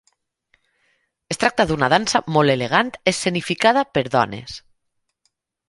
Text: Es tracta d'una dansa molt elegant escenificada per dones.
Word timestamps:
Es 1.35 1.39
tracta 1.43 1.65
d'una 1.73 1.91
dansa 1.95 2.23
molt 2.37 2.55
elegant 2.55 2.91
escenificada 3.13 3.87
per 3.99 4.07
dones. 4.19 4.59